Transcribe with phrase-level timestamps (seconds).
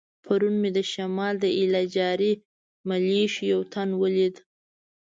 [0.23, 2.33] پرون مې د شمال د ایله جاري
[2.89, 4.35] ملیشو یو تن ولید.